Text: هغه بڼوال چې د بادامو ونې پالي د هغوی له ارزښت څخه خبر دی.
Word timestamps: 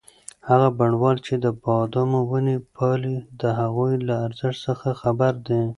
هغه 0.49 0.67
بڼوال 0.77 1.17
چې 1.25 1.33
د 1.43 1.45
بادامو 1.63 2.21
ونې 2.29 2.57
پالي 2.75 3.15
د 3.41 3.43
هغوی 3.59 3.93
له 4.07 4.15
ارزښت 4.25 4.59
څخه 4.67 4.89
خبر 5.01 5.33
دی. 5.47 5.61